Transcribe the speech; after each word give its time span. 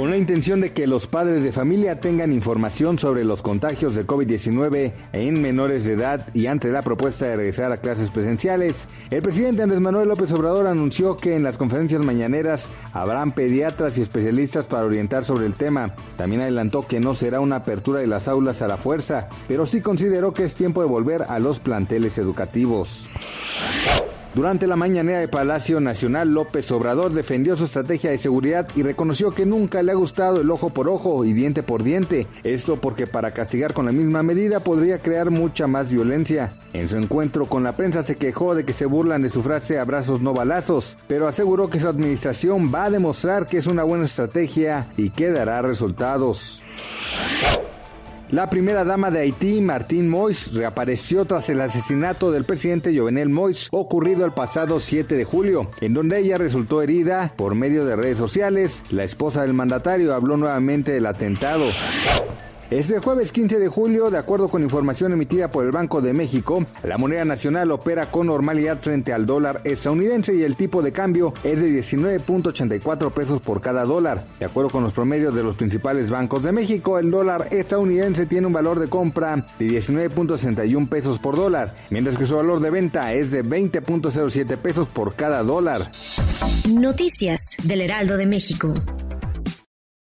Con 0.00 0.10
la 0.10 0.16
intención 0.16 0.62
de 0.62 0.72
que 0.72 0.86
los 0.86 1.06
padres 1.06 1.42
de 1.42 1.52
familia 1.52 2.00
tengan 2.00 2.32
información 2.32 2.98
sobre 2.98 3.22
los 3.22 3.42
contagios 3.42 3.94
de 3.94 4.06
COVID-19 4.06 4.94
en 5.12 5.42
menores 5.42 5.84
de 5.84 5.92
edad 5.92 6.26
y 6.32 6.46
ante 6.46 6.72
la 6.72 6.80
propuesta 6.80 7.26
de 7.26 7.36
regresar 7.36 7.70
a 7.70 7.82
clases 7.82 8.10
presenciales, 8.10 8.88
el 9.10 9.20
presidente 9.20 9.62
Andrés 9.62 9.82
Manuel 9.82 10.08
López 10.08 10.32
Obrador 10.32 10.68
anunció 10.68 11.18
que 11.18 11.36
en 11.36 11.42
las 11.42 11.58
conferencias 11.58 12.02
mañaneras 12.02 12.70
habrán 12.94 13.32
pediatras 13.32 13.98
y 13.98 14.00
especialistas 14.00 14.66
para 14.66 14.86
orientar 14.86 15.22
sobre 15.22 15.44
el 15.44 15.54
tema. 15.54 15.94
También 16.16 16.40
adelantó 16.40 16.86
que 16.86 16.98
no 16.98 17.14
será 17.14 17.40
una 17.40 17.56
apertura 17.56 18.00
de 18.00 18.06
las 18.06 18.26
aulas 18.26 18.62
a 18.62 18.68
la 18.68 18.78
fuerza, 18.78 19.28
pero 19.48 19.66
sí 19.66 19.82
consideró 19.82 20.32
que 20.32 20.44
es 20.44 20.54
tiempo 20.54 20.80
de 20.80 20.88
volver 20.88 21.24
a 21.28 21.38
los 21.40 21.60
planteles 21.60 22.16
educativos. 22.16 23.10
Durante 24.32 24.68
la 24.68 24.76
mañanera 24.76 25.18
de 25.18 25.26
Palacio 25.26 25.80
Nacional, 25.80 26.32
López 26.32 26.70
Obrador 26.70 27.12
defendió 27.12 27.56
su 27.56 27.64
estrategia 27.64 28.10
de 28.10 28.18
seguridad 28.18 28.68
y 28.76 28.84
reconoció 28.84 29.32
que 29.32 29.44
nunca 29.44 29.82
le 29.82 29.90
ha 29.90 29.96
gustado 29.96 30.40
el 30.40 30.50
ojo 30.52 30.70
por 30.70 30.88
ojo 30.88 31.24
y 31.24 31.32
diente 31.32 31.64
por 31.64 31.82
diente. 31.82 32.28
Esto 32.44 32.80
porque 32.80 33.08
para 33.08 33.32
castigar 33.32 33.74
con 33.74 33.86
la 33.86 33.92
misma 33.92 34.22
medida 34.22 34.60
podría 34.60 35.02
crear 35.02 35.32
mucha 35.32 35.66
más 35.66 35.90
violencia. 35.90 36.52
En 36.72 36.88
su 36.88 36.96
encuentro 36.96 37.46
con 37.46 37.64
la 37.64 37.74
prensa 37.74 38.04
se 38.04 38.14
quejó 38.14 38.54
de 38.54 38.64
que 38.64 38.72
se 38.72 38.86
burlan 38.86 39.22
de 39.22 39.30
su 39.30 39.42
frase 39.42 39.80
abrazos 39.80 40.20
no 40.20 40.32
balazos, 40.32 40.96
pero 41.08 41.26
aseguró 41.26 41.68
que 41.68 41.80
su 41.80 41.88
administración 41.88 42.72
va 42.72 42.84
a 42.84 42.90
demostrar 42.90 43.48
que 43.48 43.58
es 43.58 43.66
una 43.66 43.82
buena 43.82 44.04
estrategia 44.04 44.86
y 44.96 45.10
que 45.10 45.32
dará 45.32 45.60
resultados. 45.60 46.62
La 48.30 48.48
primera 48.48 48.84
dama 48.84 49.10
de 49.10 49.18
Haití, 49.18 49.60
Martín 49.60 50.08
Mois, 50.08 50.52
reapareció 50.54 51.24
tras 51.24 51.48
el 51.48 51.60
asesinato 51.60 52.30
del 52.30 52.44
presidente 52.44 52.96
Jovenel 52.96 53.28
Mois 53.28 53.66
ocurrido 53.72 54.24
el 54.24 54.30
pasado 54.30 54.78
7 54.78 55.16
de 55.16 55.24
julio, 55.24 55.68
en 55.80 55.94
donde 55.94 56.20
ella 56.20 56.38
resultó 56.38 56.80
herida 56.80 57.32
por 57.36 57.56
medio 57.56 57.84
de 57.84 57.96
redes 57.96 58.18
sociales. 58.18 58.84
La 58.90 59.02
esposa 59.02 59.42
del 59.42 59.52
mandatario 59.52 60.14
habló 60.14 60.36
nuevamente 60.36 60.92
del 60.92 61.06
atentado. 61.06 61.64
Este 62.70 63.00
jueves 63.00 63.32
15 63.32 63.58
de 63.58 63.66
julio, 63.66 64.10
de 64.10 64.18
acuerdo 64.18 64.48
con 64.48 64.62
información 64.62 65.10
emitida 65.10 65.50
por 65.50 65.64
el 65.64 65.72
Banco 65.72 66.00
de 66.00 66.12
México, 66.12 66.64
la 66.84 66.98
moneda 66.98 67.24
nacional 67.24 67.72
opera 67.72 68.12
con 68.12 68.28
normalidad 68.28 68.78
frente 68.78 69.12
al 69.12 69.26
dólar 69.26 69.60
estadounidense 69.64 70.36
y 70.36 70.44
el 70.44 70.54
tipo 70.54 70.80
de 70.80 70.92
cambio 70.92 71.34
es 71.42 71.60
de 71.60 71.68
19.84 71.68 73.12
pesos 73.12 73.40
por 73.40 73.60
cada 73.60 73.84
dólar. 73.84 74.24
De 74.38 74.46
acuerdo 74.46 74.70
con 74.70 74.84
los 74.84 74.92
promedios 74.92 75.34
de 75.34 75.42
los 75.42 75.56
principales 75.56 76.10
bancos 76.10 76.44
de 76.44 76.52
México, 76.52 77.00
el 77.00 77.10
dólar 77.10 77.48
estadounidense 77.50 78.26
tiene 78.26 78.46
un 78.46 78.52
valor 78.52 78.78
de 78.78 78.88
compra 78.88 79.48
de 79.58 79.66
19.61 79.66 80.88
pesos 80.88 81.18
por 81.18 81.34
dólar, 81.34 81.74
mientras 81.90 82.16
que 82.16 82.24
su 82.24 82.36
valor 82.36 82.60
de 82.60 82.70
venta 82.70 83.12
es 83.12 83.32
de 83.32 83.44
20.07 83.44 84.56
pesos 84.58 84.88
por 84.88 85.16
cada 85.16 85.42
dólar. 85.42 85.90
Noticias 86.68 87.56
del 87.64 87.80
Heraldo 87.80 88.16
de 88.16 88.26
México. 88.26 88.74